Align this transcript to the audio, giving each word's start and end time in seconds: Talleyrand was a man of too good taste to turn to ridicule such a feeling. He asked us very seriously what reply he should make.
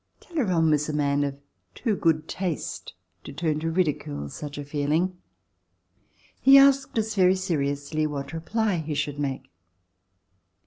Talleyrand 0.19 0.71
was 0.71 0.89
a 0.89 0.93
man 0.93 1.23
of 1.23 1.37
too 1.75 1.95
good 1.95 2.27
taste 2.27 2.95
to 3.23 3.31
turn 3.31 3.59
to 3.59 3.69
ridicule 3.69 4.29
such 4.29 4.57
a 4.57 4.65
feeling. 4.65 5.15
He 6.41 6.57
asked 6.57 6.97
us 6.97 7.13
very 7.13 7.35
seriously 7.35 8.07
what 8.07 8.33
reply 8.33 8.77
he 8.77 8.95
should 8.95 9.19
make. 9.19 9.51